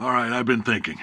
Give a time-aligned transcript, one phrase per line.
[0.00, 0.96] All right, I've been thinking.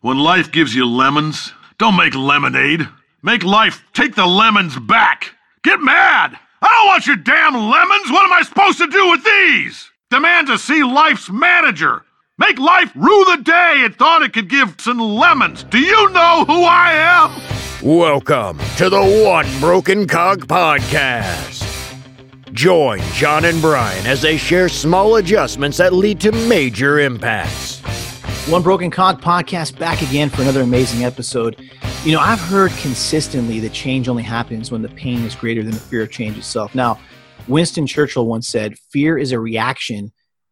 [0.00, 2.88] When life gives you lemons, don't make lemonade.
[3.22, 5.34] Make life take the lemons back.
[5.62, 6.38] Get mad!
[6.62, 8.10] I don't want your damn lemons!
[8.10, 9.90] What am I supposed to do with these?
[10.10, 12.02] Demand to see life's manager.
[12.38, 15.64] Make life rue the day it thought it could give some lemons.
[15.64, 17.86] Do you know who I am?
[17.86, 21.66] Welcome to the One Broken Cog Podcast.
[22.52, 27.80] Join John and Brian as they share small adjustments that lead to major impacts.
[28.50, 31.64] One Broken Cog podcast back again for another amazing episode.
[32.04, 35.70] You know, I've heard consistently that change only happens when the pain is greater than
[35.70, 36.74] the fear of change itself.
[36.74, 36.98] Now,
[37.46, 40.10] Winston Churchill once said, Fear is a reaction,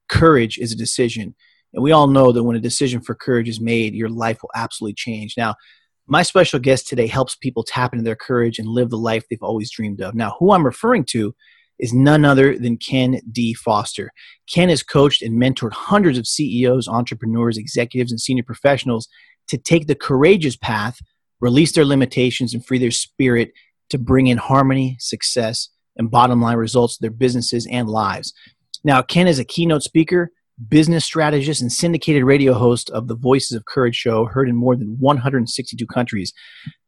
[0.09, 1.34] courage is a decision.
[1.74, 4.52] And we all know that when a decision for courage is made, your life will
[4.55, 5.35] absolutely change.
[5.37, 5.57] Now,
[6.07, 9.43] my special guest today helps people tap into their courage and live the life they've
[9.43, 10.15] always dreamed of.
[10.15, 11.35] Now, who I'm referring to
[11.78, 13.55] is none other than Ken D.
[13.55, 14.10] Foster.
[14.52, 19.09] Ken has coached and mentored hundreds of CEOs, entrepreneurs, executives, and senior professionals
[19.48, 20.98] to take the courageous path,
[21.41, 23.52] release their limitations, and free their spirit
[23.90, 28.32] to bring in harmony, success, and bottom line results to their businesses and lives.
[28.85, 30.30] Now, Ken is a keynote speaker,
[30.66, 34.74] business strategist, and syndicated radio host of the Voices of Courage show, heard in more
[34.74, 36.32] than 162 countries.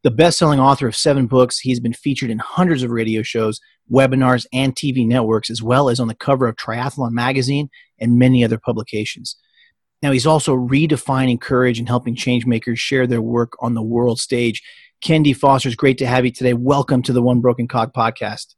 [0.02, 3.60] The best selling author of seven books, he's been featured in hundreds of radio shows,
[3.91, 8.44] webinars, and TV networks, as well as on the cover of Triathlon Magazine and many
[8.44, 9.36] other publications.
[10.02, 14.62] Now, he's also redefining courage and helping changemakers share their work on the world stage.
[15.02, 15.32] Ken D.
[15.32, 16.54] Foster, it's great to have you today.
[16.54, 18.54] Welcome to the One Broken Cog podcast.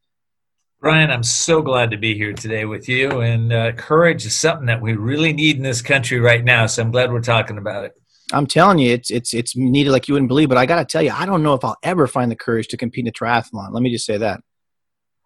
[0.83, 3.21] Brian, I'm so glad to be here today with you.
[3.21, 6.67] And uh, courage is something that we really need in this country right now.
[6.67, 7.93] So I'm glad we're talking about it.
[8.33, 10.49] I'm telling you, it's it's it's needed like you wouldn't believe.
[10.49, 12.67] But I got to tell you, I don't know if I'll ever find the courage
[12.69, 13.73] to compete in a triathlon.
[13.73, 14.41] Let me just say that.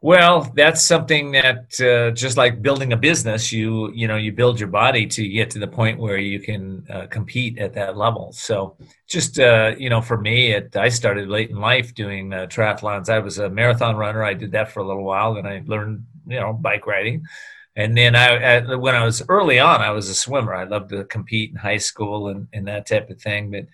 [0.02, 4.60] Well, that's something that uh, just like building a business, you you know you build
[4.60, 8.32] your body to get to the point where you can uh, compete at that level.
[8.32, 8.76] So,
[9.08, 13.08] just uh, you know, for me, it, I started late in life doing uh, triathlons.
[13.08, 14.22] I was a marathon runner.
[14.22, 15.34] I did that for a little while.
[15.34, 17.24] Then I learned you know bike riding,
[17.74, 20.54] and then I when I was early on, I was a swimmer.
[20.54, 23.64] I loved to compete in high school and, and that type of thing, but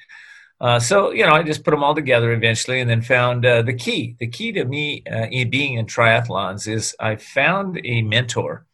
[0.63, 3.63] uh, so you know, I just put them all together eventually, and then found uh,
[3.63, 4.17] the key.
[4.21, 8.65] The key to me uh, in being in triathlons is I found a mentor.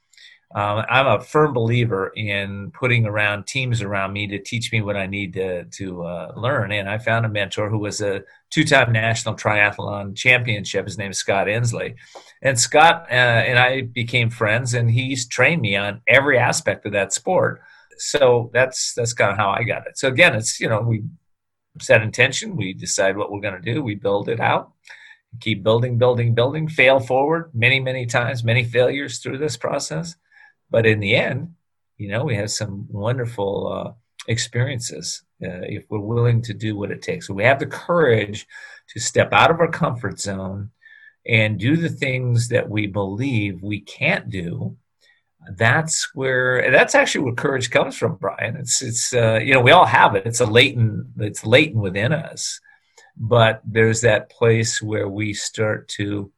[0.55, 4.97] Um, I'm a firm believer in putting around teams around me to teach me what
[4.97, 8.93] I need to to uh, learn, and I found a mentor who was a two-time
[8.93, 10.85] national triathlon championship.
[10.85, 11.95] His name is Scott Ensley,
[12.43, 16.93] and Scott uh, and I became friends, and he's trained me on every aspect of
[16.93, 17.63] that sport.
[17.97, 19.97] So that's that's kind of how I got it.
[19.97, 21.03] So again, it's you know we
[21.81, 22.57] set intention.
[22.57, 23.83] We decide what we're going to do.
[23.83, 24.73] We build it out,
[25.41, 30.17] keep building, building, building, fail forward many, many times, many failures through this process.
[30.71, 31.55] But in the end,
[31.97, 33.93] you know, we have some wonderful uh,
[34.29, 37.27] experiences uh, if we're willing to do what it takes.
[37.27, 38.47] So we have the courage
[38.91, 40.71] to step out of our comfort zone
[41.27, 44.77] and do the things that we believe we can't do
[45.57, 48.57] that's where that's actually where courage comes from brian.
[48.57, 50.27] It's it's uh, you know we all have it.
[50.27, 52.61] It's a latent it's latent within us.
[53.17, 56.31] But there's that place where we start to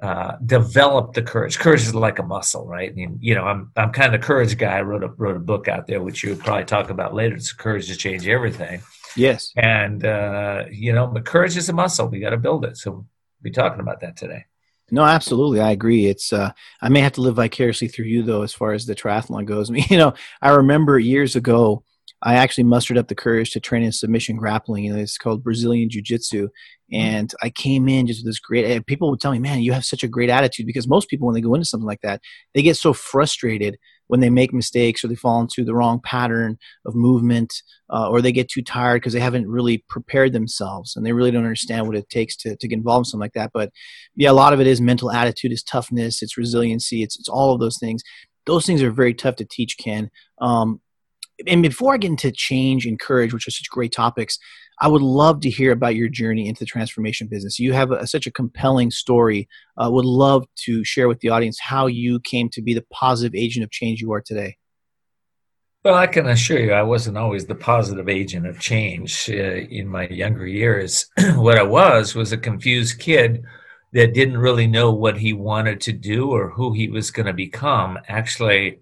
[0.00, 1.58] uh, develop the courage.
[1.58, 2.90] Courage is like a muscle right?
[2.90, 4.78] I mean, you know i'm i'm kind of the courage guy.
[4.78, 7.34] I wrote a wrote a book out there which you'll probably talk about later.
[7.34, 8.82] It's courage to change everything.
[9.16, 9.52] Yes.
[9.56, 12.08] And uh, you know but courage is a muscle.
[12.08, 12.76] We got to build it.
[12.78, 13.06] So we'll
[13.42, 14.46] be talking about that today
[14.92, 15.58] no, absolutely.
[15.58, 16.06] I agree.
[16.06, 18.94] It's uh, I may have to live vicariously through you though, as far as the
[18.94, 19.70] triathlon goes.
[19.70, 21.82] I mean, you know, I remember years ago,
[22.22, 24.84] I actually mustered up the courage to train in submission grappling.
[24.84, 26.94] You know, it's called Brazilian Jiu Jitsu, mm-hmm.
[26.94, 28.84] and I came in just with this great.
[28.86, 31.34] People would tell me, "Man, you have such a great attitude." Because most people, when
[31.34, 32.20] they go into something like that,
[32.54, 33.78] they get so frustrated
[34.12, 37.50] when they make mistakes or they fall into the wrong pattern of movement
[37.88, 41.30] uh, or they get too tired because they haven't really prepared themselves and they really
[41.30, 43.52] don't understand what it takes to, to get involved in something like that.
[43.54, 43.70] But
[44.14, 47.54] yeah a lot of it is mental attitude it's toughness it's resiliency it's, it's all
[47.54, 48.02] of those things.
[48.44, 50.10] Those things are very tough to teach ken.
[50.42, 50.82] Um,
[51.46, 54.38] and before i get into change and courage which are such great topics
[54.82, 57.60] I would love to hear about your journey into the transformation business.
[57.60, 59.48] You have a, such a compelling story.
[59.78, 62.84] I uh, would love to share with the audience how you came to be the
[62.90, 64.56] positive agent of change you are today.
[65.84, 69.86] Well, I can assure you, I wasn't always the positive agent of change uh, in
[69.86, 71.06] my younger years.
[71.36, 73.44] what I was was a confused kid
[73.92, 77.32] that didn't really know what he wanted to do or who he was going to
[77.32, 77.98] become.
[78.08, 78.80] Actually,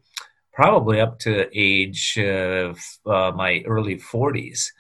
[0.55, 4.71] probably up to age of uh, my early 40s.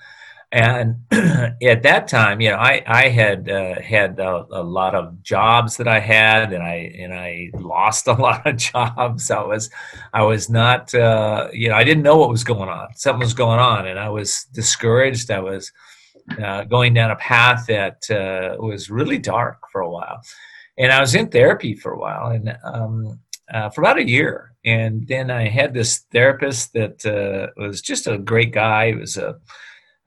[0.52, 5.22] And at that time, you know, I I had uh, had a, a, lot of
[5.22, 9.30] jobs that I had, and I and I lost a lot of jobs.
[9.30, 9.70] I was
[10.12, 12.88] I was not, uh, you know, I didn't know what was going on.
[12.96, 15.30] Something was going on, and I was discouraged.
[15.30, 15.70] I was
[16.42, 20.20] uh, going down a path that uh, was really dark for a while,
[20.76, 23.20] and I was in therapy for a while, and um,
[23.52, 24.52] uh, for about a year.
[24.64, 28.88] And then I had this therapist that uh, was just a great guy.
[28.88, 29.38] He was a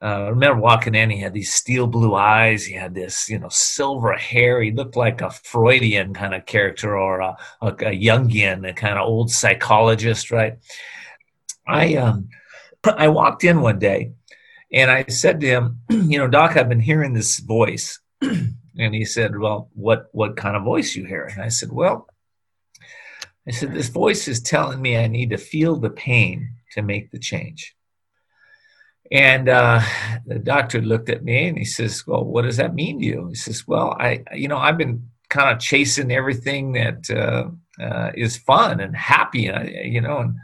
[0.02, 2.64] uh, I remember walking in, he had these steel blue eyes.
[2.64, 4.60] He had this, you know, silver hair.
[4.60, 8.98] He looked like a Freudian kind of character or a, a, a Jungian, a kind
[8.98, 10.58] of old psychologist, right?
[11.66, 12.28] I, um,
[12.84, 14.12] I walked in one day
[14.70, 18.00] and I said to him, you know, Doc, I've been hearing this voice.
[18.20, 21.24] and he said, well, what, what kind of voice you hear?
[21.24, 22.08] And I said, well,
[23.46, 27.10] I said, this voice is telling me I need to feel the pain to make
[27.10, 27.74] the change.
[29.10, 29.80] And uh,
[30.26, 33.28] the doctor looked at me and he says, "Well, what does that mean to you?"
[33.28, 37.48] He says, "Well, I, you know, I've been kind of chasing everything that uh,
[37.82, 40.36] uh, is fun and happy, and you know." And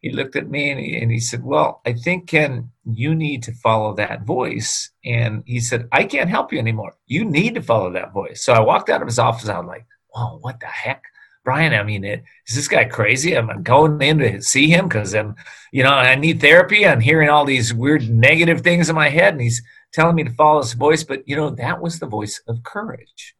[0.00, 3.42] he looked at me and he, and he said, "Well, I think Ken, you need
[3.44, 6.96] to follow that voice." And he said, "I can't help you anymore.
[7.06, 9.48] You need to follow that voice." So I walked out of his office.
[9.48, 11.04] I was like, "Whoa, what the heck?"
[11.44, 12.22] Brian, I mean, is
[12.54, 13.36] this guy crazy?
[13.36, 15.34] I'm going in to see him because I'm,
[15.72, 16.86] you know, I need therapy.
[16.86, 19.62] I'm hearing all these weird negative things in my head, and he's
[19.92, 21.04] telling me to follow his voice.
[21.04, 23.36] But you know, that was the voice of courage,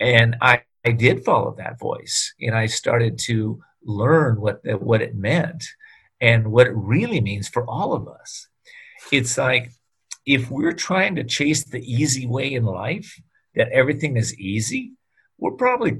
[0.00, 5.14] and I, I did follow that voice, and I started to learn what what it
[5.14, 5.62] meant
[6.20, 8.48] and what it really means for all of us.
[9.12, 9.72] It's like
[10.24, 13.20] if we're trying to chase the easy way in life,
[13.54, 14.94] that everything is easy,
[15.38, 15.98] we're probably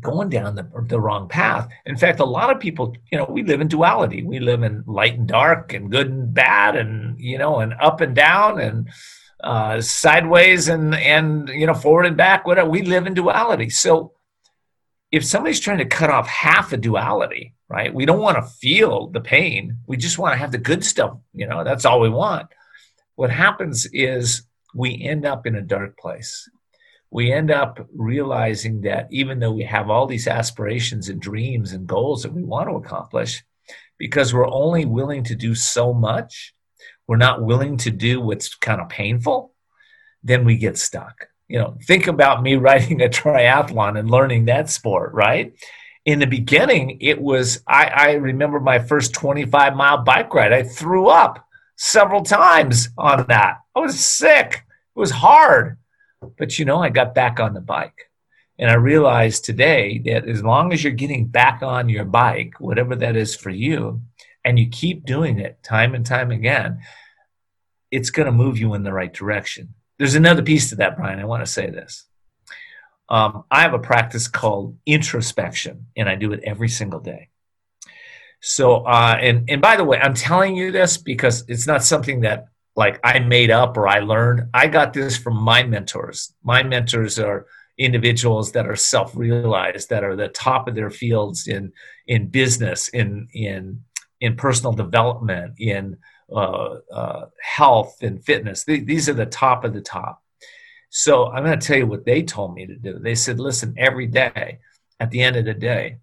[0.00, 1.68] going down the, the wrong path.
[1.84, 4.22] In fact, a lot of people, you know, we live in duality.
[4.22, 8.00] We live in light and dark and good and bad and, you know, and up
[8.00, 8.88] and down and
[9.42, 12.70] uh, sideways and, and, you know, forward and back, whatever.
[12.70, 13.68] We live in duality.
[13.70, 14.12] So
[15.10, 19.08] if somebody's trying to cut off half a duality, right, we don't want to feel
[19.08, 19.78] the pain.
[19.86, 21.18] We just want to have the good stuff.
[21.34, 22.48] You know, that's all we want.
[23.16, 24.42] What happens is
[24.74, 26.48] we end up in a dark place
[27.12, 31.86] we end up realizing that even though we have all these aspirations and dreams and
[31.86, 33.44] goals that we want to accomplish,
[33.98, 36.54] because we're only willing to do so much,
[37.06, 39.52] we're not willing to do what's kind of painful,
[40.24, 41.28] then we get stuck.
[41.48, 45.52] You know, think about me writing a triathlon and learning that sport, right?
[46.06, 50.54] In the beginning, it was, I, I remember my first 25 mile bike ride.
[50.54, 53.58] I threw up several times on that.
[53.76, 54.64] I was sick.
[54.96, 55.76] It was hard
[56.38, 58.10] but you know, I got back on the bike.
[58.58, 62.94] And I realized today that as long as you're getting back on your bike, whatever
[62.96, 64.02] that is for you,
[64.44, 66.80] and you keep doing it time and time again,
[67.90, 69.74] it's going to move you in the right direction.
[69.98, 71.18] There's another piece to that, Brian.
[71.18, 72.06] I want to say this.
[73.08, 77.28] Um, I have a practice called introspection, and I do it every single day.
[78.40, 82.22] So, uh, and and by the way, I'm telling you this because it's not something
[82.22, 82.46] that
[82.76, 84.48] like I made up or I learned.
[84.54, 86.34] I got this from my mentors.
[86.42, 87.46] My mentors are
[87.78, 91.72] individuals that are self-realized, that are the top of their fields in
[92.06, 93.82] in business, in in
[94.20, 95.96] in personal development, in
[96.30, 98.64] uh, uh, health and fitness.
[98.64, 100.22] These are the top of the top.
[100.88, 102.98] So I'm going to tell you what they told me to do.
[102.98, 104.58] They said, listen, every day,
[105.00, 105.98] at the end of the day,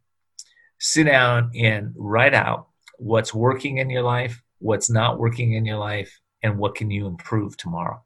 [0.79, 2.67] sit down and write out
[2.97, 7.07] what's working in your life, what's not working in your life, and what can you
[7.07, 8.03] improve tomorrow.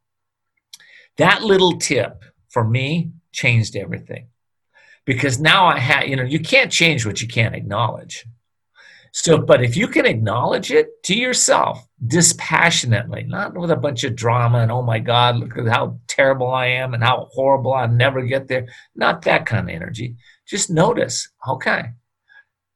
[1.17, 4.27] That little tip for me changed everything
[5.05, 8.25] because now I had, you know, you can't change what you can't acknowledge.
[9.15, 14.15] So, but if you can acknowledge it to yourself dispassionately, not with a bunch of
[14.15, 17.87] drama and, oh my God, look at how terrible I am and how horrible I'll
[17.87, 20.15] never get there, not that kind of energy.
[20.47, 21.91] Just notice, okay,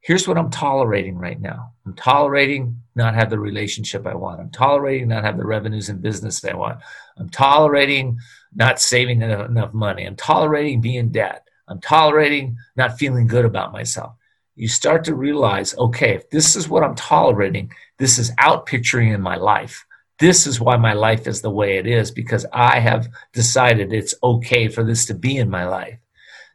[0.07, 1.73] here's what I'm tolerating right now.
[1.85, 4.39] I'm tolerating not have the relationship I want.
[4.39, 6.79] I'm tolerating not have the revenues and business I want.
[7.17, 8.17] I'm tolerating
[8.55, 10.05] not saving enough money.
[10.05, 11.45] I'm tolerating being in debt.
[11.67, 14.13] I'm tolerating not feeling good about myself.
[14.55, 19.11] You start to realize, okay, if this is what I'm tolerating, this is out picturing
[19.11, 19.85] in my life.
[20.19, 24.15] This is why my life is the way it is because I have decided it's
[24.23, 25.99] okay for this to be in my life.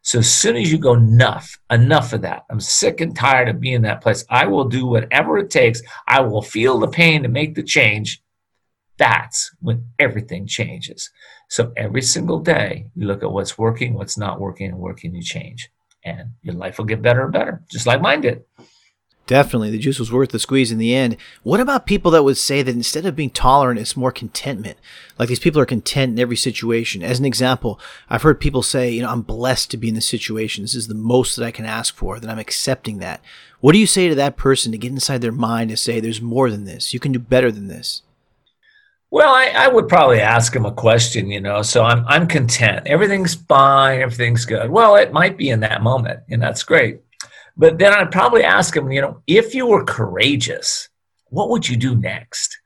[0.03, 2.45] So as soon as you go, enough, enough of that.
[2.51, 4.25] I'm sick and tired of being in that place.
[4.29, 5.81] I will do whatever it takes.
[6.09, 8.21] I will feel the pain to make the change.
[8.99, 11.11] That's when everything changes.
[11.49, 15.23] So every single day, you look at what's working, what's not working, and can you
[15.23, 15.71] change.
[16.05, 18.43] And your life will get better and better, just like mine did.
[19.27, 19.71] Definitely.
[19.71, 21.17] The juice was worth the squeeze in the end.
[21.45, 24.79] What about people that would say that instead of being tolerant, it's more contentment?
[25.17, 27.05] Like these people are content in every situation.
[27.05, 27.79] As an example,
[28.11, 30.65] I've heard people say, you know, I'm blessed to be in this situation.
[30.65, 33.21] This is the most that I can ask for, that I'm accepting that.
[33.61, 36.21] What do you say to that person to get inside their mind to say, there's
[36.21, 36.93] more than this?
[36.93, 38.03] You can do better than this?
[39.13, 41.61] Well, I, I would probably ask him a question, you know.
[41.61, 42.87] So I'm I'm content.
[42.87, 44.01] Everything's fine.
[44.01, 44.71] Everything's good.
[44.71, 47.03] Well, it might be in that moment, and that's great.
[47.57, 50.89] But then I'd probably ask them, you know, if you were courageous,
[51.27, 52.59] what would you do next?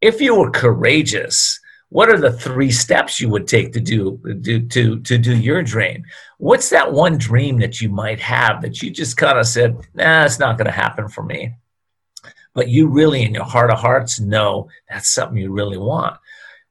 [0.00, 4.66] If you were courageous, what are the three steps you would take to do, do
[4.66, 6.04] to to do your dream?
[6.38, 10.24] What's that one dream that you might have that you just kind of said, nah,
[10.24, 11.54] it's not going to happen for me.
[12.52, 16.16] But you really, in your heart of hearts, know that's something you really want.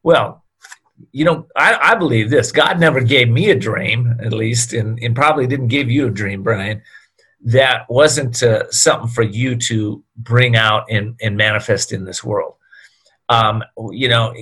[0.01, 0.43] Well,
[1.12, 2.51] you know, I, I believe this.
[2.51, 6.12] God never gave me a dream, at least, and, and probably didn't give you a
[6.12, 6.82] dream, Brian
[7.43, 12.55] that wasn't uh, something for you to bring out and, and manifest in this world.
[13.29, 14.33] Um, you know,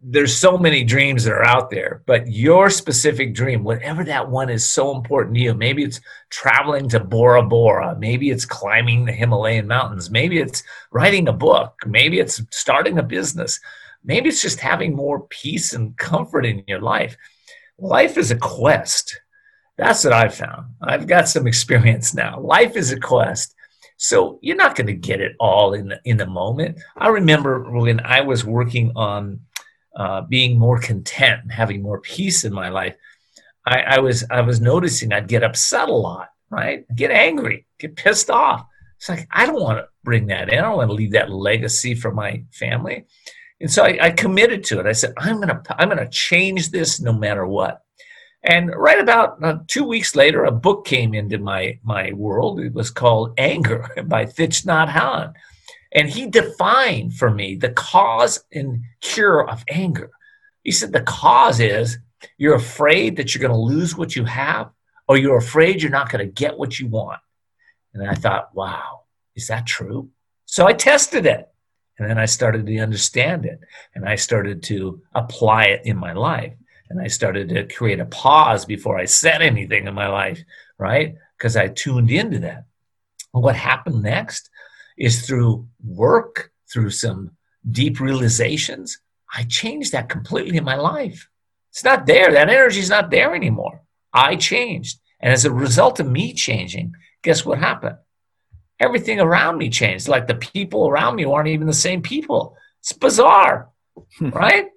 [0.00, 4.48] there's so many dreams that are out there, but your specific dream, whatever that one
[4.48, 9.12] is so important to you, maybe it's traveling to Bora Bora, maybe it's climbing the
[9.12, 13.58] Himalayan mountains, maybe it's writing a book, maybe it's starting a business,
[14.04, 17.16] maybe it's just having more peace and comfort in your life.
[17.78, 19.20] Life is a quest
[19.78, 20.74] that's what I've found.
[20.82, 22.40] I've got some experience now.
[22.40, 23.54] Life is a quest.
[23.96, 26.78] So you're not going to get it all in the, in the moment.
[26.96, 29.40] I remember when I was working on
[29.96, 32.96] uh, being more content and having more peace in my life,
[33.64, 36.84] I, I, was I was noticing I'd get upset a lot, right?
[36.94, 38.66] Get angry, get pissed off.
[38.96, 40.58] It's like I don't want to bring that in.
[40.58, 43.06] I don't want to leave that legacy for my family.
[43.60, 44.86] And so I, I committed to it.
[44.86, 47.82] I said, I'm gonna I'm gonna change this no matter what.
[48.44, 52.60] And right about uh, two weeks later, a book came into my, my world.
[52.60, 55.32] It was called Anger by Thich Nhat Hanh.
[55.92, 60.10] And he defined for me the cause and cure of anger.
[60.62, 61.98] He said the cause is
[62.36, 64.70] you're afraid that you're going to lose what you have,
[65.08, 67.20] or you're afraid you're not going to get what you want.
[67.94, 69.04] And I thought, wow,
[69.34, 70.10] is that true?
[70.44, 71.48] So I tested it.
[71.98, 73.60] And then I started to understand it.
[73.94, 76.54] And I started to apply it in my life
[76.90, 80.42] and I started to create a pause before I said anything in my life,
[80.78, 81.14] right?
[81.36, 82.64] Because I tuned into that.
[83.32, 84.48] What happened next
[84.96, 87.32] is through work, through some
[87.70, 88.98] deep realizations,
[89.34, 91.28] I changed that completely in my life.
[91.70, 92.32] It's not there.
[92.32, 93.82] That energy is not there anymore.
[94.12, 94.98] I changed.
[95.20, 97.96] And as a result of me changing, guess what happened?
[98.80, 100.08] Everything around me changed.
[100.08, 102.56] Like the people around me aren't even the same people.
[102.80, 103.68] It's bizarre,
[104.18, 104.30] hmm.
[104.30, 104.68] right?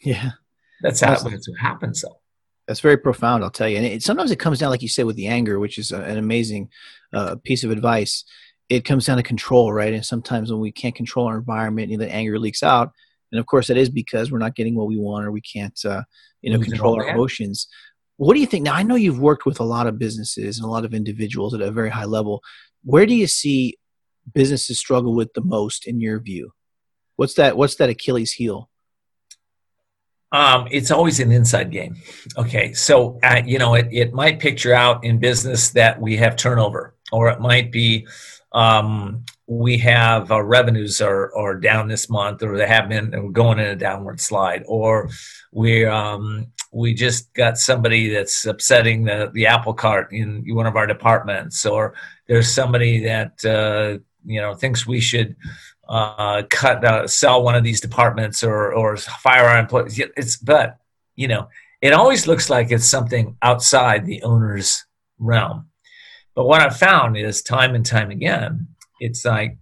[0.00, 0.32] Yeah.
[0.82, 2.20] That's how that's what happens, though.
[2.66, 3.76] That's very profound, I'll tell you.
[3.76, 6.00] And it, sometimes it comes down, like you said, with the anger, which is a,
[6.02, 6.68] an amazing
[7.12, 8.24] uh, piece of advice.
[8.68, 9.92] It comes down to control, right?
[9.92, 12.92] And sometimes when we can't control our environment, you know, the anger leaks out.
[13.32, 15.78] And of course, that is because we're not getting what we want, or we can't,
[15.84, 16.02] uh,
[16.42, 17.66] you know, control our emotions.
[18.16, 18.64] What do you think?
[18.64, 21.54] Now, I know you've worked with a lot of businesses and a lot of individuals
[21.54, 22.40] at a very high level.
[22.84, 23.78] Where do you see
[24.32, 26.52] businesses struggle with the most, in your view?
[27.16, 27.56] What's that?
[27.56, 28.69] What's that Achilles heel?
[30.32, 31.96] Um, it's always an inside game.
[32.36, 36.36] Okay, so uh, you know it, it might picture out in business that we have
[36.36, 38.06] turnover, or it might be
[38.52, 43.58] um, we have our revenues are, are down this month, or they have been going
[43.58, 45.08] in a downward slide, or
[45.52, 50.76] we um, we just got somebody that's upsetting the, the apple cart in one of
[50.76, 51.94] our departments, or
[52.28, 55.34] there's somebody that uh, you know thinks we should
[55.90, 60.00] uh, cut uh, sell one of these departments or or fire our employees.
[60.16, 60.78] It's but
[61.16, 61.48] you know
[61.82, 64.84] it always looks like it's something outside the owner's
[65.18, 65.66] realm.
[66.36, 68.68] But what I've found is time and time again,
[69.00, 69.58] it's like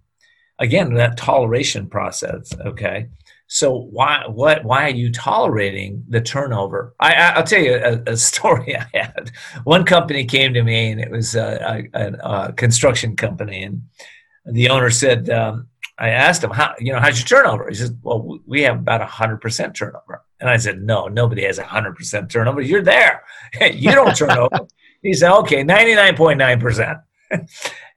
[0.59, 2.53] again that toleration process.
[2.63, 3.07] Okay,
[3.47, 6.93] so why what why are you tolerating the turnover?
[6.99, 9.31] I, will tell you a, a, story I had.
[9.63, 13.81] One company came to me and it was a, a, a construction company and
[14.45, 15.27] the owner said.
[15.31, 15.68] Um,
[15.99, 17.67] I asked him, how, you know, how's your turnover?
[17.67, 20.23] He says, well, we have about 100% turnover.
[20.39, 22.61] And I said, no, nobody has 100% turnover.
[22.61, 23.23] You're there.
[23.73, 24.49] you don't turn over.
[25.01, 27.01] He said, okay, 99.9%.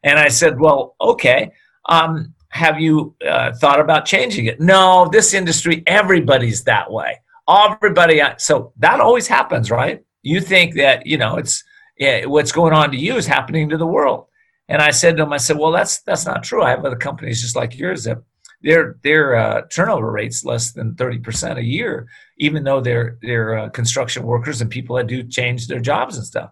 [0.05, 1.51] and I said, well, okay.
[1.89, 4.61] Um, have you uh, thought about changing it?
[4.61, 7.21] No, this industry, everybody's that way.
[7.49, 8.21] Everybody.
[8.21, 10.05] Uh, so that always happens, right?
[10.23, 11.65] You think that, you know, it's
[11.99, 14.27] yeah, what's going on to you is happening to the world.
[14.73, 16.63] And I said to him, I said, well, that's that's not true.
[16.63, 18.19] I have other companies just like yours that
[18.63, 23.59] their their uh, turnover rates less than thirty percent a year, even though they're they're
[23.59, 26.51] uh, construction workers and people that do change their jobs and stuff.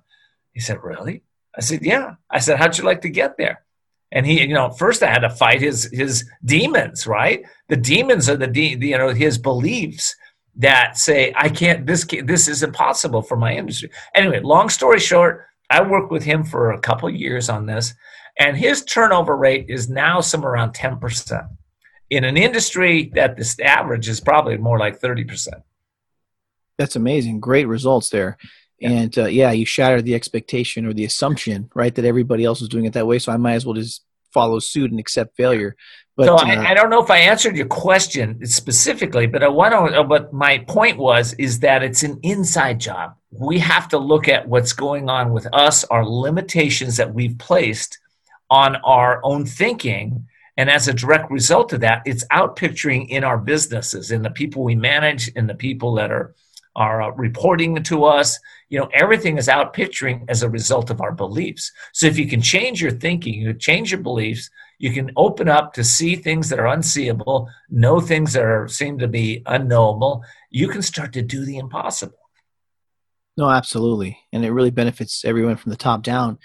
[0.52, 1.22] He said, really?
[1.56, 2.14] I said, yeah.
[2.30, 3.64] I said, how'd you like to get there?
[4.12, 7.40] And he, you know, first I had to fight his his demons, right?
[7.68, 10.14] The demons are the, de- you know, his beliefs
[10.56, 11.86] that say I can't.
[11.86, 13.90] This this is impossible for my industry.
[14.14, 17.94] Anyway, long story short, I worked with him for a couple years on this,
[18.38, 21.46] and his turnover rate is now somewhere around ten percent
[22.10, 25.62] in an industry that the average is probably more like thirty percent.
[26.76, 27.40] That's amazing.
[27.40, 28.36] Great results there.
[28.78, 28.90] Yeah.
[28.90, 32.70] And uh, yeah, you shattered the expectation or the assumption, right, that everybody else was
[32.70, 33.18] doing it that way.
[33.18, 35.76] So I might as well just follow suit and accept failure.
[36.16, 39.49] But so I, uh, I, don't know if I answered your question specifically, but I
[39.49, 40.04] want to.
[40.04, 43.14] But my point was is that it's an inside job.
[43.30, 47.99] We have to look at what's going on with us, our limitations that we've placed
[48.50, 53.25] on our own thinking, and as a direct result of that, it's out picturing in
[53.25, 56.34] our businesses, in the people we manage, in the people that are
[56.76, 58.38] are uh, reporting to us.
[58.70, 61.72] You know, everything is out picturing as a result of our beliefs.
[61.92, 64.48] So if you can change your thinking, you change your beliefs,
[64.78, 68.98] you can open up to see things that are unseeable, know things that are seem
[68.98, 70.24] to be unknowable.
[70.50, 72.16] You can start to do the impossible.
[73.36, 76.38] No, absolutely, and it really benefits everyone from the top down.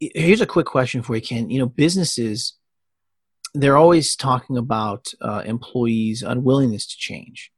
[0.00, 1.50] Here's a quick question for you, Ken.
[1.50, 2.54] You know, businesses
[3.54, 7.50] they're always talking about uh, employees' unwillingness to change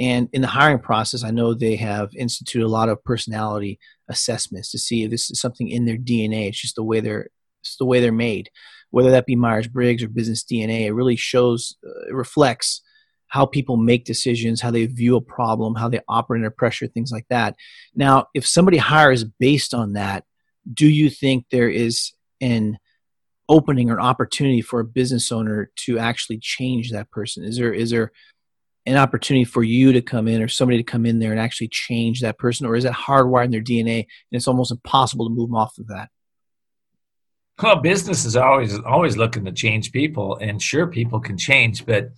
[0.00, 3.78] and in the hiring process, I know they have instituted a lot of personality
[4.08, 6.48] assessments to see if this is something in their DNA.
[6.48, 7.28] It's just the way they're
[7.60, 8.48] it's the way they're made.
[8.90, 12.80] Whether that be Myers Briggs or business DNA, it really shows, uh, it reflects
[13.28, 17.12] how people make decisions, how they view a problem, how they operate under pressure, things
[17.12, 17.54] like that.
[17.94, 20.24] Now, if somebody hires based on that,
[20.72, 22.78] do you think there is an
[23.48, 27.44] opening or opportunity for a business owner to actually change that person?
[27.44, 28.10] Is there is there
[28.86, 31.68] an opportunity for you to come in or somebody to come in there and actually
[31.68, 35.34] change that person or is it hardwired in their dna and it's almost impossible to
[35.34, 36.08] move them off of that?
[37.62, 42.10] Well business is always always looking to change people and sure people can change but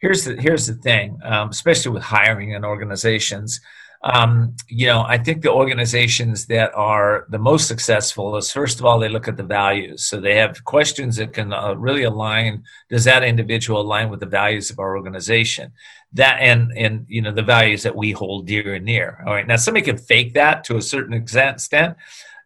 [0.00, 3.60] here's the here's the thing um, especially with hiring and organizations
[4.04, 8.84] um, you know, I think the organizations that are the most successful is first of
[8.84, 10.04] all they look at the values.
[10.04, 12.64] So they have questions that can uh, really align.
[12.90, 15.72] Does that individual align with the values of our organization?
[16.12, 19.24] That and and you know the values that we hold dear and near.
[19.26, 19.46] All right.
[19.46, 21.66] Now somebody can fake that to a certain extent,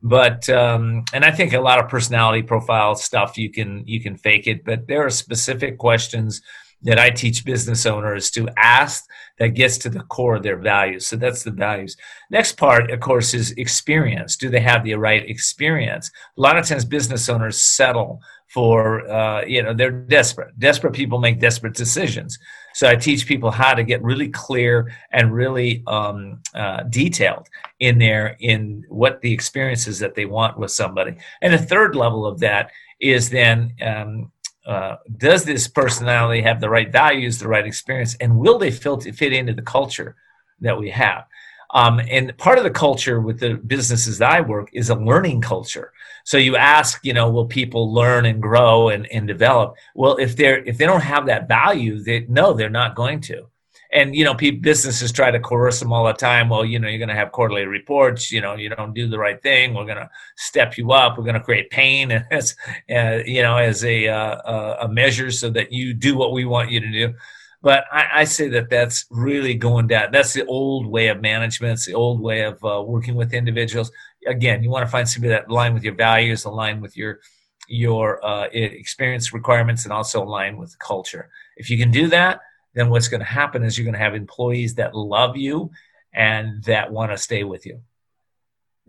[0.00, 4.16] but um, and I think a lot of personality profile stuff you can you can
[4.16, 6.40] fake it, but there are specific questions
[6.82, 9.04] that I teach business owners to ask
[9.38, 11.06] that gets to the core of their values.
[11.06, 11.96] So that's the values.
[12.30, 14.36] Next part, of course, is experience.
[14.36, 16.10] Do they have the right experience?
[16.36, 20.58] A lot of times, business owners settle for, uh, you know, they're desperate.
[20.58, 22.38] Desperate people make desperate decisions.
[22.74, 27.48] So I teach people how to get really clear and really um, uh, detailed
[27.80, 31.16] in there in what the experiences that they want with somebody.
[31.42, 34.32] And the third level of that is then um,
[34.68, 39.14] uh, does this personality have the right values, the right experience, and will they fit,
[39.16, 40.14] fit into the culture
[40.60, 41.24] that we have?
[41.70, 45.40] Um, and part of the culture with the businesses that I work is a learning
[45.40, 45.92] culture.
[46.24, 49.76] So you ask, you know, will people learn and grow and, and develop?
[49.94, 53.48] Well, if they're if they don't have that value, they no, they're not going to
[53.90, 56.48] and you know people, businesses try to coerce them all the time.
[56.48, 58.30] Well you know you're going to have quarterly reports.
[58.30, 59.74] You know you don't do the right thing.
[59.74, 61.16] We're going to step you up.
[61.16, 62.56] We're going to create pain as
[62.90, 66.70] uh, you know as a uh, a measure so that you do what we want
[66.70, 67.14] you to do.
[67.60, 70.12] But I, I, say that that's really going down.
[70.12, 71.72] That's the old way of management.
[71.72, 73.90] It's the old way of uh, working with individuals.
[74.26, 77.20] Again you want to find somebody that align with your values align with your
[77.68, 81.30] your uh, experience requirements and also align with culture.
[81.56, 82.40] If you can do that
[82.74, 85.70] then what's going to happen is you're going to have employees that love you
[86.12, 87.80] and that want to stay with you.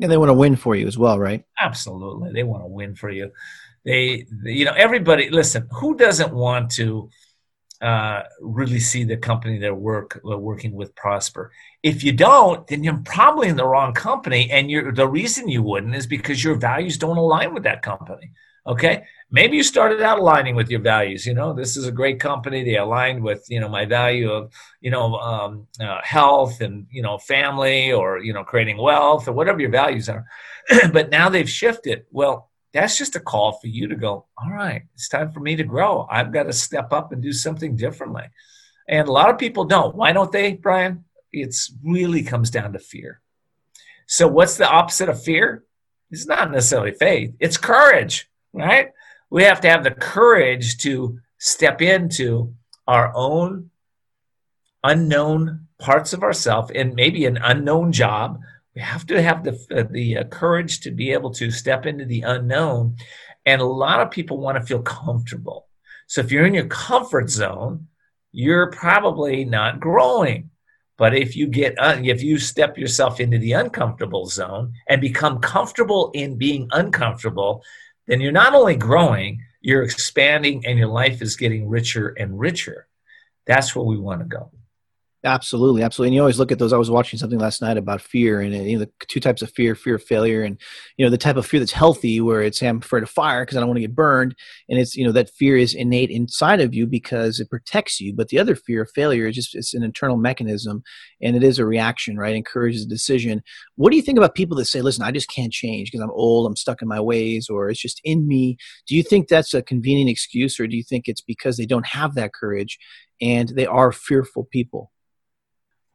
[0.01, 1.43] And they want to win for you as well, right?
[1.59, 2.31] Absolutely.
[2.31, 3.31] They want to win for you.
[3.83, 7.09] They, you know, everybody, listen, who doesn't want to
[7.81, 11.51] uh, really see the company they're work, they're working with prosper?
[11.83, 14.49] If you don't, then you're probably in the wrong company.
[14.51, 18.31] And you're, the reason you wouldn't is because your values don't align with that company.
[18.65, 19.05] Okay.
[19.31, 21.25] Maybe you started out aligning with your values.
[21.25, 22.63] You know, this is a great company.
[22.63, 27.03] They aligned with, you know, my value of, you know, um, uh, health and, you
[27.03, 30.25] know, family or, you know, creating wealth or whatever your values are.
[30.91, 32.05] but now they've shifted.
[32.11, 35.55] Well, that's just a call for you to go, all right, it's time for me
[35.55, 36.07] to grow.
[36.09, 38.23] I've got to step up and do something differently.
[38.87, 39.95] And a lot of people don't.
[39.95, 41.05] Why don't they, Brian?
[41.31, 43.21] It's really comes down to fear.
[44.07, 45.63] So, what's the opposite of fear?
[46.09, 48.91] It's not necessarily faith, it's courage right?
[49.29, 52.53] We have to have the courage to step into
[52.87, 53.69] our own
[54.83, 58.39] unknown parts of ourselves and maybe an unknown job.
[58.75, 62.05] We have to have the, uh, the uh, courage to be able to step into
[62.05, 62.97] the unknown
[63.45, 65.67] And a lot of people want to feel comfortable.
[66.07, 67.87] So if you're in your comfort zone,
[68.31, 70.51] you're probably not growing.
[70.97, 76.11] But if you get if you step yourself into the uncomfortable zone and become comfortable
[76.13, 77.63] in being uncomfortable,
[78.09, 82.87] then you're not only growing, you're expanding and your life is getting richer and richer.
[83.45, 84.51] That's where we want to go.
[85.25, 86.09] Absolutely, absolutely.
[86.09, 86.71] And you always look at those.
[86.71, 89.51] I was watching something last night about fear and you know the two types of
[89.51, 90.57] fear: fear of failure, and
[90.95, 93.57] you know the type of fear that's healthy, where it's I'm afraid of fire because
[93.57, 94.33] I don't want to get burned,
[94.69, 98.13] and it's you know that fear is innate inside of you because it protects you.
[98.15, 100.83] But the other fear of failure is just it's an internal mechanism,
[101.21, 102.33] and it is a reaction, right?
[102.33, 103.41] It encourages a decision.
[103.75, 106.11] What do you think about people that say, "Listen, I just can't change because I'm
[106.11, 108.55] old, I'm stuck in my ways, or it's just in me"?
[108.87, 111.87] Do you think that's a convenient excuse, or do you think it's because they don't
[111.87, 112.79] have that courage
[113.21, 114.91] and they are fearful people?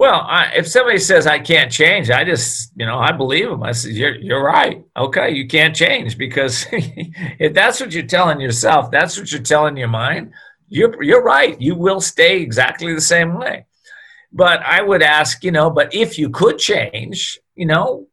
[0.05, 3.63] Well, I, if somebody says I can't change, I just, you know, I believe them.
[3.63, 4.85] I say, you're, you're right.
[4.95, 9.79] Okay, you can't change because if that's what you're telling yourself, that's what you're telling
[9.79, 10.35] your mind.
[10.69, 11.59] You're, you're right.
[11.59, 13.65] You will stay exactly the same way.
[14.31, 18.07] But I would ask, you know, but if you could change, you know,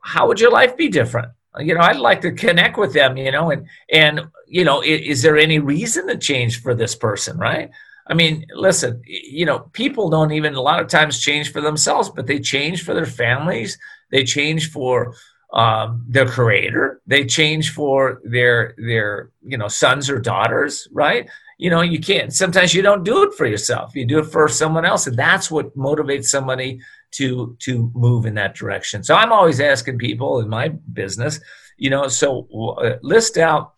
[0.00, 1.32] how would your life be different?
[1.58, 5.00] You know, I'd like to connect with them, you know, and and you know, is,
[5.00, 7.72] is there any reason to change for this person, right?
[8.06, 12.10] I mean, listen, you know, people don't even a lot of times change for themselves,
[12.10, 13.78] but they change for their families.
[14.10, 15.14] They change for
[15.52, 17.00] um, their creator.
[17.06, 21.28] They change for their their you know sons or daughters, right?
[21.58, 22.32] You know, you can't.
[22.32, 23.94] Sometimes you don't do it for yourself.
[23.94, 26.80] You do it for someone else, and that's what motivates somebody
[27.12, 29.02] to to move in that direction.
[29.04, 31.38] So I'm always asking people in my business,
[31.76, 33.74] you know, so uh, list out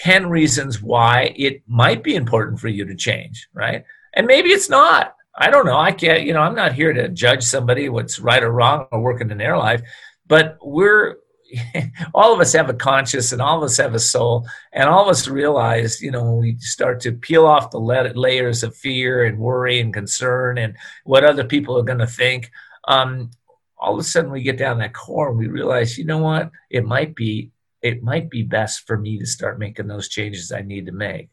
[0.00, 3.84] 10 reasons why it might be important for you to change, right?
[4.14, 5.14] And maybe it's not.
[5.36, 5.76] I don't know.
[5.76, 9.02] I can't, you know, I'm not here to judge somebody what's right or wrong or
[9.02, 9.82] working in their life,
[10.26, 11.16] but we're,
[12.14, 15.02] all of us have a conscience and all of us have a soul and all
[15.02, 19.24] of us realize you know when we start to peel off the layers of fear
[19.24, 22.52] and worry and concern and what other people are going to think
[22.86, 23.32] um,
[23.76, 26.52] all of a sudden we get down that core and we realize you know what
[26.70, 27.50] it might be
[27.82, 31.30] it might be best for me to start making those changes I need to make.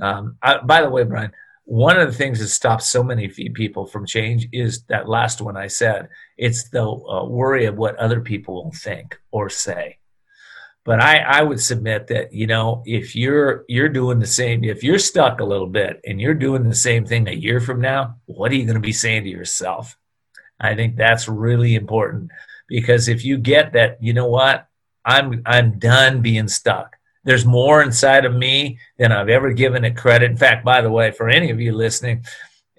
[0.00, 1.32] Um, I, by the way, Brian,
[1.64, 5.56] one of the things that stops so many people from change is that last one
[5.56, 6.08] I said.
[6.36, 9.98] It's the uh, worry of what other people will think or say.
[10.84, 14.82] But I, I would submit that you know if you're you're doing the same, if
[14.82, 18.16] you're stuck a little bit and you're doing the same thing a year from now,
[18.24, 19.96] what are you going to be saying to yourself?
[20.58, 22.30] I think that's really important
[22.66, 24.66] because if you get that, you know what,
[25.04, 26.96] I'm I'm done being stuck.
[27.24, 30.30] There's more inside of me than I've ever given it credit.
[30.30, 32.24] In fact, by the way, for any of you listening,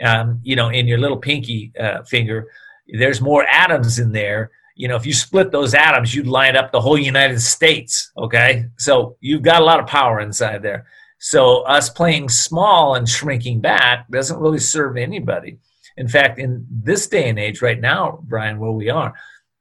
[0.03, 2.47] um, you know, in your little pinky uh, finger,
[2.87, 4.51] there's more atoms in there.
[4.75, 8.11] You know, if you split those atoms, you'd line up the whole United States.
[8.17, 10.85] Okay, so you've got a lot of power inside there.
[11.19, 15.59] So us playing small and shrinking back doesn't really serve anybody.
[15.97, 19.13] In fact, in this day and age, right now, Brian, where we are,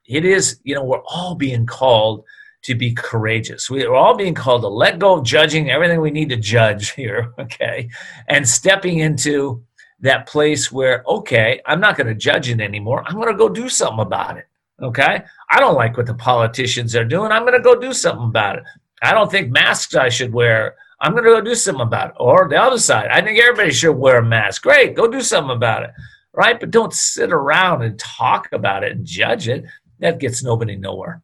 [0.07, 2.25] it is you know we're all being called
[2.63, 3.71] to be courageous.
[3.71, 6.91] We are all being called to let go of judging everything we need to judge
[6.95, 7.89] here, okay?
[8.29, 9.65] And stepping into
[10.01, 13.05] that place where, okay, I'm not going to judge it anymore.
[13.07, 14.47] I'm going to go do something about it,
[14.83, 15.23] okay?
[15.51, 17.33] I don't like what the politicians are doing.
[17.33, 18.65] I'm going to go do something about it.
[19.03, 20.77] I don't think masks I should wear.
[21.01, 22.17] I'm going to go do something about it.
[22.19, 24.63] Or the other side, I think everybody should wear a mask.
[24.63, 25.91] Great, go do something about it,
[26.35, 26.61] right?
[26.61, 29.65] But don't sit around and talk about it and judge it.
[30.01, 31.23] That gets nobody nowhere.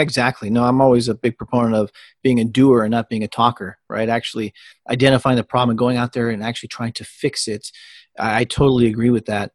[0.00, 0.50] Exactly.
[0.50, 3.78] No, I'm always a big proponent of being a doer and not being a talker,
[3.88, 4.08] right?
[4.08, 4.52] Actually
[4.88, 7.70] identifying the problem and going out there and actually trying to fix it.
[8.18, 9.52] I, I totally agree with that.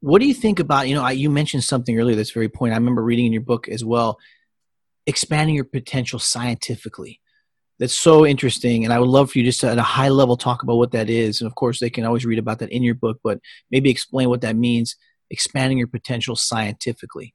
[0.00, 2.72] What do you think about, you know, I, you mentioned something earlier that's very point.
[2.72, 4.18] I remember reading in your book as well,
[5.06, 7.20] expanding your potential scientifically.
[7.78, 8.84] That's so interesting.
[8.84, 10.92] And I would love for you just to, at a high level, talk about what
[10.92, 11.40] that is.
[11.40, 14.28] And of course, they can always read about that in your book, but maybe explain
[14.28, 14.96] what that means,
[15.30, 17.34] expanding your potential scientifically.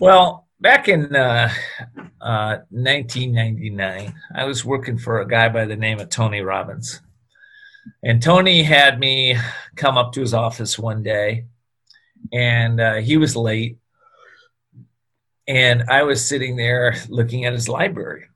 [0.00, 1.50] Well, back in uh,
[2.20, 7.00] uh, 1999, I was working for a guy by the name of Tony Robbins.
[8.02, 9.36] And Tony had me
[9.76, 11.46] come up to his office one day,
[12.32, 13.78] and uh, he was late.
[15.46, 18.26] And I was sitting there looking at his library,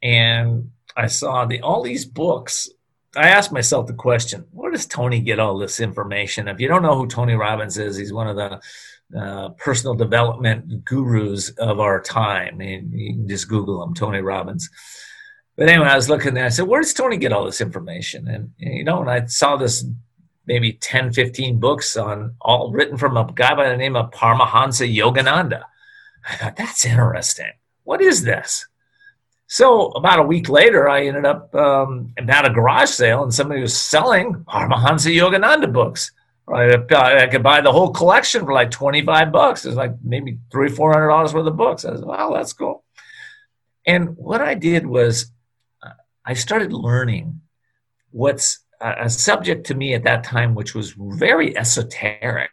[0.00, 2.70] and I saw the all these books.
[3.16, 6.46] I asked myself the question: Where does Tony get all this information?
[6.46, 8.60] If you don't know who Tony Robbins is, he's one of the
[9.18, 12.60] uh, personal development gurus of our time.
[12.60, 14.68] And you can just Google them, Tony Robbins.
[15.56, 16.46] But anyway, I was looking there.
[16.46, 18.26] I said, where does Tony get all this information?
[18.28, 19.84] And, and, you know, and I saw this
[20.46, 24.92] maybe 10, 15 books on all written from a guy by the name of Paramahansa
[24.94, 25.62] Yogananda.
[26.28, 27.52] I thought, that's interesting.
[27.84, 28.66] What is this?
[29.46, 33.60] So about a week later, I ended up um, at a garage sale, and somebody
[33.60, 36.10] was selling Paramahansa Yogananda books.
[36.46, 39.64] Right, I could buy the whole collection for like twenty five bucks.
[39.64, 41.86] It's like maybe three four hundred dollars worth of books.
[41.86, 42.84] I said, "Wow, that's cool."
[43.86, 45.32] And what I did was,
[45.82, 45.90] uh,
[46.24, 47.40] I started learning
[48.10, 52.50] what's a subject to me at that time, which was very esoteric.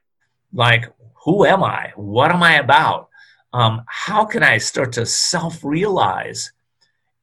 [0.54, 0.90] Like,
[1.26, 1.92] who am I?
[1.96, 3.10] What am I about?
[3.52, 6.54] Um, how can I start to self realize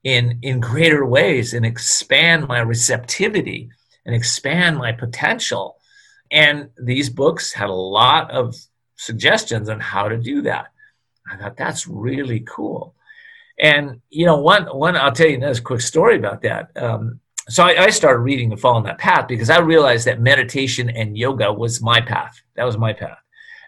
[0.04, 3.70] in in greater ways and expand my receptivity
[4.04, 5.77] and expand my potential?
[6.30, 8.54] And these books had a lot of
[8.96, 10.66] suggestions on how to do that.
[11.30, 12.94] I thought that's really cool.
[13.58, 16.70] And you know, one one I'll tell you another quick story about that.
[16.76, 20.90] Um, so I, I, started reading and following that path because I realized that meditation
[20.90, 22.42] and yoga was my path.
[22.56, 23.16] That was my path.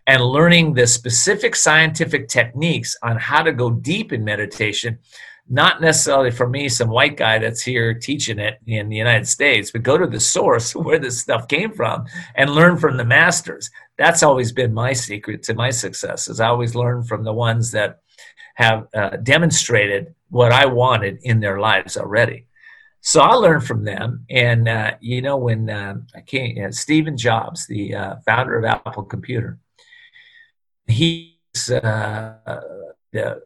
[0.06, 4.98] And learning the specific scientific techniques on how to go deep in meditation
[5.52, 9.72] not necessarily for me, some white guy that's here teaching it in the United States,
[9.72, 13.68] but go to the source where this stuff came from and learn from the masters.
[13.98, 16.28] That's always been my secret to my success.
[16.28, 17.98] Is I always learn from the ones that
[18.54, 22.46] have uh, demonstrated what I wanted in their lives already.
[23.00, 27.16] So I learned from them, and uh, you know when uh, I came, uh, Stephen
[27.16, 29.58] Jobs, the uh, founder of Apple Computer,
[30.86, 32.60] he's uh,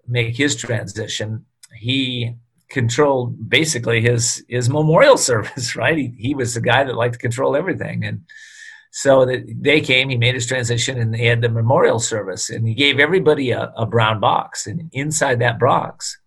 [0.06, 2.36] make his transition he
[2.74, 5.96] controlled basically his his memorial service right?
[5.96, 8.04] He, he was the guy that liked to control everything.
[8.04, 8.22] And
[8.90, 12.74] so they came he made his transition and they had the memorial service and he
[12.74, 14.66] gave everybody a, a brown box.
[14.66, 16.18] And inside that box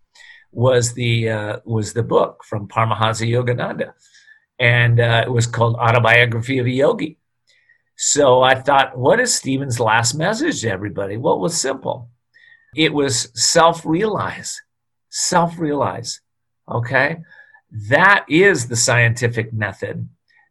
[0.51, 3.93] was the uh, was the book from paramahansa yogananda.
[4.59, 7.17] And uh, it was called autobiography of a yogi.
[7.99, 11.17] So i thought what is stephen's last message to everybody?
[11.17, 12.09] Well it was simple?
[12.75, 14.61] It was self-realize
[15.17, 16.21] self realize.
[16.69, 17.17] Okay?
[17.89, 20.07] That is the scientific method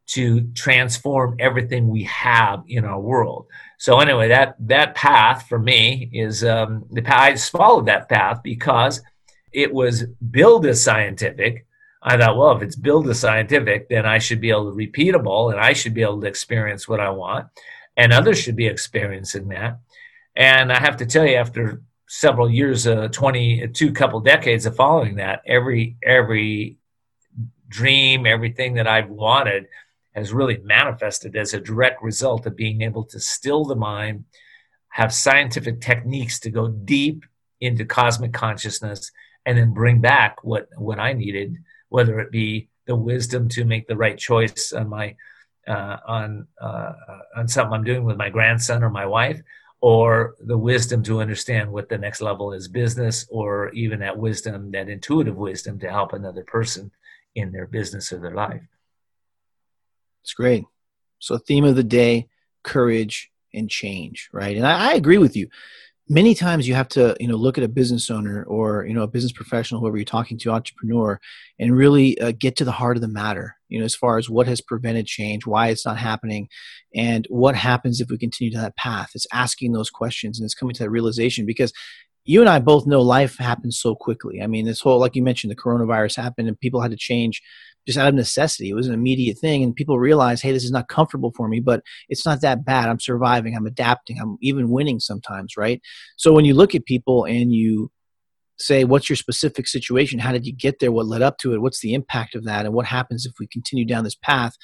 [0.08, 3.46] to transform everything we have in our world.
[3.78, 7.20] So anyway, that that path for me is um, the path.
[7.20, 9.02] I followed that path because
[9.52, 11.66] it was build as scientific.
[12.02, 15.50] I thought, well, if it's build as scientific, then I should be able to repeatable,
[15.50, 17.48] and I should be able to experience what I want,
[17.96, 19.80] and others should be experiencing that.
[20.36, 24.76] And I have to tell you, after several years, uh, 20, two couple decades of
[24.76, 26.76] following that, every, every
[27.68, 29.66] dream, everything that I've wanted
[30.14, 34.24] has really manifested as a direct result of being able to still the mind,
[34.88, 37.24] have scientific techniques to go deep
[37.60, 39.10] into cosmic consciousness,
[39.44, 41.56] and then bring back what, what I needed,
[41.88, 45.16] whether it be the wisdom to make the right choice on my
[45.66, 46.92] uh, on uh,
[47.36, 49.40] on something I'm doing with my grandson or my wife,
[49.86, 54.72] or the wisdom to understand what the next level is business, or even that wisdom,
[54.72, 56.90] that intuitive wisdom to help another person
[57.36, 58.62] in their business or their life.
[60.24, 60.64] It's great.
[61.20, 62.26] So, theme of the day
[62.64, 64.56] courage and change, right?
[64.56, 65.46] And I, I agree with you
[66.08, 69.02] many times you have to you know look at a business owner or you know
[69.02, 71.20] a business professional whoever you're talking to entrepreneur
[71.58, 74.30] and really uh, get to the heart of the matter you know as far as
[74.30, 76.48] what has prevented change why it's not happening
[76.94, 80.54] and what happens if we continue to that path it's asking those questions and it's
[80.54, 81.72] coming to that realization because
[82.26, 84.42] you and I both know life happens so quickly.
[84.42, 87.40] I mean, this whole, like you mentioned, the coronavirus happened and people had to change
[87.86, 88.68] just out of necessity.
[88.68, 91.60] It was an immediate thing, and people realized, hey, this is not comfortable for me,
[91.60, 92.88] but it's not that bad.
[92.88, 93.56] I'm surviving.
[93.56, 94.20] I'm adapting.
[94.20, 95.80] I'm even winning sometimes, right?
[96.16, 97.90] So when you look at people and you
[98.58, 100.18] say, what's your specific situation?
[100.18, 100.92] How did you get there?
[100.92, 101.60] What led up to it?
[101.60, 102.64] What's the impact of that?
[102.64, 104.54] And what happens if we continue down this path?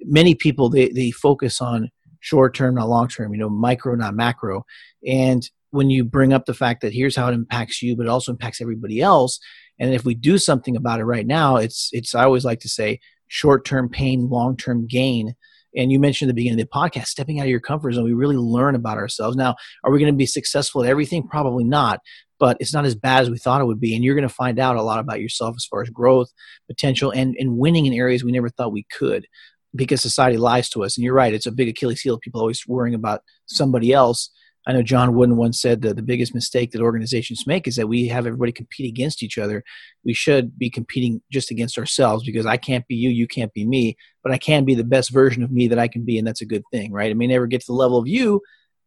[0.00, 1.90] Many people they they focus on
[2.20, 3.32] short term, not long term.
[3.32, 4.64] You know, micro, not macro,
[5.06, 8.10] and when you bring up the fact that here's how it impacts you, but it
[8.10, 9.40] also impacts everybody else,
[9.78, 12.68] and if we do something about it right now, it's it's I always like to
[12.68, 15.34] say short term pain, long term gain.
[15.74, 18.04] And you mentioned at the beginning of the podcast, stepping out of your comfort zone,
[18.04, 19.36] we really learn about ourselves.
[19.36, 21.26] Now, are we going to be successful at everything?
[21.26, 22.00] Probably not,
[22.38, 23.94] but it's not as bad as we thought it would be.
[23.94, 26.30] And you're going to find out a lot about yourself as far as growth,
[26.66, 29.26] potential, and, and winning in areas we never thought we could
[29.74, 30.98] because society lies to us.
[30.98, 32.18] And you're right, it's a big Achilles heel.
[32.18, 34.28] People always worrying about somebody else
[34.66, 37.88] I know John Wooden once said that the biggest mistake that organizations make is that
[37.88, 39.64] we have everybody compete against each other.
[40.04, 43.66] We should be competing just against ourselves because I can't be you, you can't be
[43.66, 46.26] me, but I can be the best version of me that I can be, and
[46.26, 47.10] that's a good thing, right?
[47.10, 48.40] I may never get to the level of you,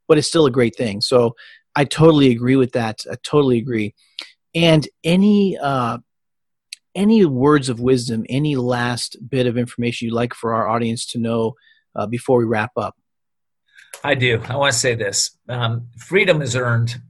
[0.08, 1.02] but it's still a great thing.
[1.02, 1.36] So
[1.76, 3.02] I totally agree with that.
[3.12, 3.96] I totally agree.
[4.54, 5.98] And any uh,
[6.96, 11.20] any words of wisdom, any last bit of information you'd like for our audience to
[11.20, 11.56] know
[11.96, 12.96] uh, before we wrap up?
[14.04, 14.42] I do.
[14.48, 17.02] I want to say this um, freedom is earned.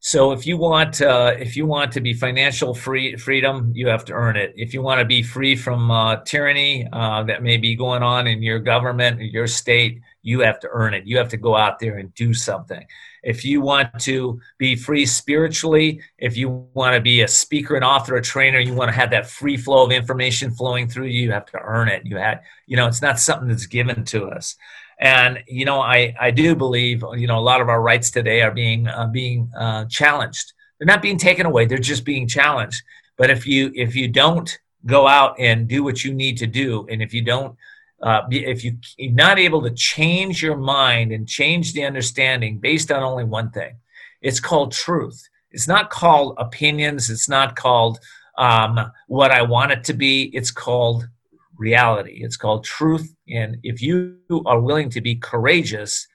[0.00, 4.04] So if you want uh, if you want to be financial free freedom, you have
[4.04, 4.52] to earn it.
[4.54, 8.26] If you want to be free from uh, tyranny uh, that may be going on
[8.26, 11.06] in your government, or your state, you have to earn it.
[11.06, 12.84] You have to go out there and do something.
[13.22, 17.82] If you want to be free spiritually, if you want to be a speaker, an
[17.82, 21.22] author, a trainer, you want to have that free flow of information flowing through you,
[21.22, 22.02] you have to earn it.
[22.04, 24.56] You had, you know, it's not something that's given to us.
[24.98, 28.42] And you know, I I do believe you know a lot of our rights today
[28.42, 30.52] are being uh, being uh, challenged.
[30.78, 32.82] They're not being taken away; they're just being challenged.
[33.16, 36.86] But if you if you don't go out and do what you need to do,
[36.90, 37.56] and if you don't
[38.02, 42.92] uh, if you, are not able to change your mind and change the understanding based
[42.92, 43.74] on only one thing,
[44.20, 45.28] it's called truth.
[45.50, 47.08] It's not called opinions.
[47.08, 47.98] It's not called
[48.36, 50.24] um, what I want it to be.
[50.34, 51.08] It's called
[51.58, 52.20] reality.
[52.22, 53.14] It's called truth.
[53.28, 56.06] And if you are willing to be courageous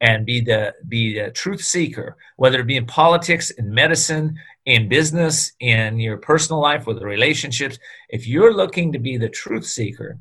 [0.00, 4.88] and be the be the truth seeker, whether it be in politics, in medicine, in
[4.88, 7.78] business, in your personal life, with relationships,
[8.08, 10.18] if you're looking to be the truth seeker,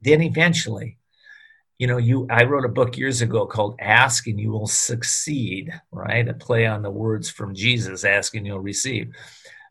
[0.00, 0.98] then eventually,
[1.78, 5.70] you know, you I wrote a book years ago called Ask and You Will Succeed,
[5.92, 6.26] right?
[6.26, 9.12] A play on the words from Jesus, ask and you'll receive.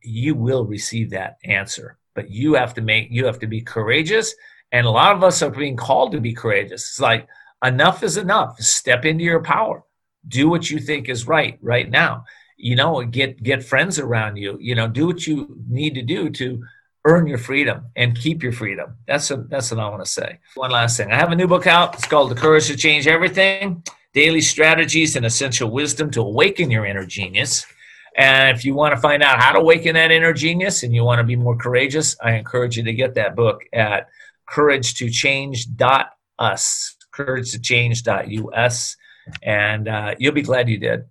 [0.04, 4.34] You will receive that answer but you have to make you have to be courageous.
[4.72, 6.90] And a lot of us are being called to be courageous.
[6.90, 7.28] It's like
[7.64, 8.60] enough is enough.
[8.60, 9.84] Step into your power.
[10.28, 12.26] Do what you think is right right now.
[12.58, 14.58] You know get get friends around you.
[14.60, 16.64] You know do what you need to do to
[17.06, 18.96] earn your freedom and keep your freedom.
[19.08, 20.40] That's a, that's what i want to say.
[20.56, 21.12] One last thing.
[21.12, 21.96] I have a new book out.
[21.96, 26.86] It's called the courage to change everything daily strategies and essential wisdom to awaken your
[26.86, 27.66] inner genius
[28.16, 31.04] and if you want to find out how to awaken that inner genius and you
[31.04, 34.10] want to be more courageous, I encourage you to get that book at
[34.50, 38.98] couragetochange.us, couragetochange.us,
[39.42, 41.06] and uh, you'll be glad you did.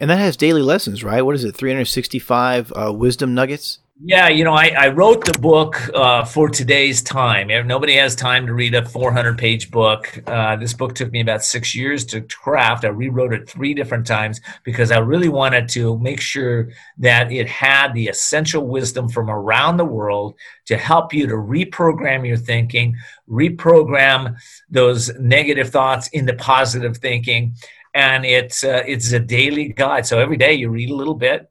[0.00, 1.22] And that has daily lessons, right?
[1.22, 3.78] What is it, 365 uh, wisdom nuggets?
[4.02, 7.46] Yeah, you know, I, I wrote the book uh, for today's time.
[7.66, 10.20] Nobody has time to read a 400 page book.
[10.26, 12.84] Uh, this book took me about six years to craft.
[12.84, 17.48] I rewrote it three different times because I really wanted to make sure that it
[17.48, 20.34] had the essential wisdom from around the world
[20.66, 22.96] to help you to reprogram your thinking,
[23.30, 24.36] reprogram
[24.68, 27.54] those negative thoughts into positive thinking.
[27.94, 30.04] And it's, uh, it's a daily guide.
[30.04, 31.48] So every day you read a little bit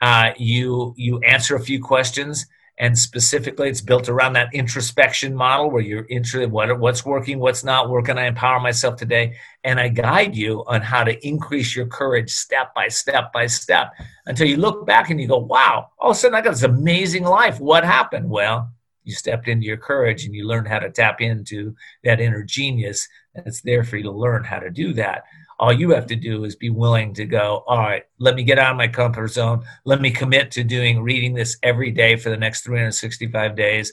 [0.00, 2.46] uh, you you answer a few questions,
[2.78, 7.64] and specifically, it's built around that introspection model where you're interested what what's working, what's
[7.64, 8.18] not working.
[8.18, 12.74] I empower myself today, and I guide you on how to increase your courage step
[12.74, 13.92] by step by step
[14.26, 15.90] until you look back and you go, "Wow!
[15.98, 17.58] All of a sudden, I got this amazing life.
[17.58, 18.70] What happened?" Well,
[19.04, 23.08] you stepped into your courage and you learned how to tap into that inner genius
[23.34, 25.24] that's there for you to learn how to do that
[25.58, 28.58] all you have to do is be willing to go all right let me get
[28.58, 29.64] out of my comfort zone.
[29.84, 33.92] Let me commit to doing reading this every day for the next 365 days.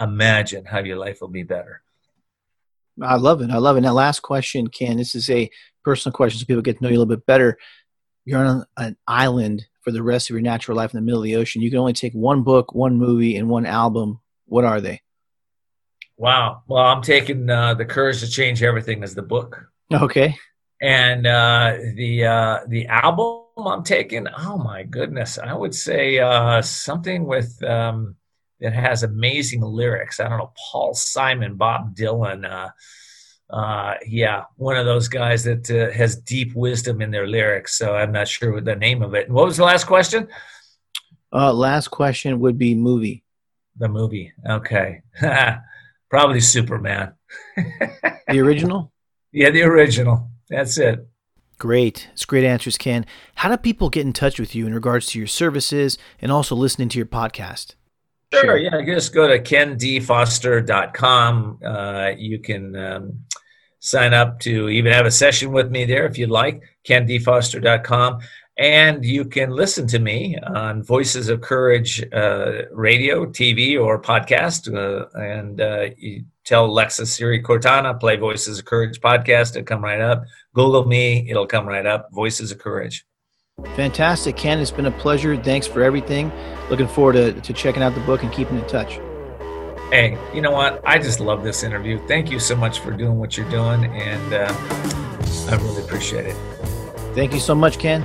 [0.00, 1.82] Imagine how your life will be better.
[3.02, 3.50] I love it.
[3.50, 3.82] I love it.
[3.82, 4.96] Now last question ken.
[4.98, 5.50] This is a
[5.84, 7.58] personal question so people get to know you a little bit better.
[8.24, 11.24] You're on an island for the rest of your natural life in the middle of
[11.24, 11.62] the ocean.
[11.62, 14.20] You can only take one book one movie and one album.
[14.46, 15.00] What are they?
[16.16, 16.62] Wow.
[16.66, 19.66] Well i'm taking uh, the courage to change everything as the book.
[19.92, 20.36] Okay
[20.80, 26.60] and uh, the uh, the album I'm taking, oh my goodness, I would say uh,
[26.62, 28.16] something with um,
[28.60, 30.20] that has amazing lyrics.
[30.20, 32.44] I don't know, Paul Simon, Bob Dylan.
[32.44, 32.70] Uh,
[33.48, 37.78] uh, yeah, one of those guys that uh, has deep wisdom in their lyrics.
[37.78, 39.30] So I'm not sure what the name of it.
[39.30, 40.28] What was the last question?
[41.32, 43.22] last question would be movie.
[43.76, 44.32] The movie.
[44.48, 45.02] Okay.
[46.10, 47.14] Probably Superman.
[47.56, 48.92] the original?
[49.32, 50.30] Yeah, the original.
[50.48, 51.06] That's it.
[51.58, 52.08] Great.
[52.12, 53.06] It's great answers, Ken.
[53.36, 56.54] How do people get in touch with you in regards to your services and also
[56.54, 57.76] listening to your podcast?
[58.32, 58.42] Sure.
[58.42, 58.58] sure.
[58.58, 58.84] Yeah.
[58.84, 61.60] Just go to kendfoster.com.
[61.64, 63.20] Uh, you can um,
[63.78, 66.62] sign up to even have a session with me there if you'd like.
[66.86, 68.20] kendfoster.com.
[68.58, 74.74] And you can listen to me on Voices of Courage uh, radio, TV, or podcast.
[74.74, 79.50] Uh, and uh, you tell Alexa, Siri, Cortana, play Voices of Courage podcast.
[79.50, 80.24] It'll come right up.
[80.54, 82.08] Google me, it'll come right up.
[82.12, 83.04] Voices of Courage.
[83.74, 84.58] Fantastic, Ken.
[84.58, 85.36] It's been a pleasure.
[85.36, 86.30] Thanks for everything.
[86.70, 89.00] Looking forward to, to checking out the book and keeping in touch.
[89.90, 90.82] Hey, you know what?
[90.84, 91.98] I just love this interview.
[92.06, 94.52] Thank you so much for doing what you're doing, and uh,
[95.48, 96.36] I really appreciate it.
[97.14, 98.02] Thank you so much, Ken.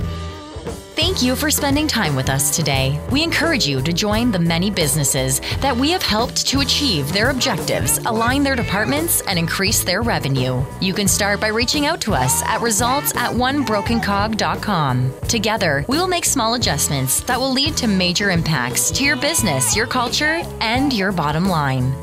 [1.02, 3.02] Thank you for spending time with us today.
[3.12, 7.32] We encourage you to join the many businesses that we have helped to achieve their
[7.32, 10.64] objectives, align their departments, and increase their revenue.
[10.80, 15.14] You can start by reaching out to us at results at onebrokencog.com.
[15.28, 19.76] Together, we will make small adjustments that will lead to major impacts to your business,
[19.76, 21.95] your culture, and your bottom line.